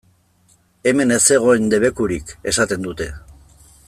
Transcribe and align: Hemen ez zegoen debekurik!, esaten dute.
Hemen 0.91 1.13
ez 1.17 1.19
zegoen 1.35 1.69
debekurik!, 1.75 2.33
esaten 2.53 2.89
dute. 2.89 3.11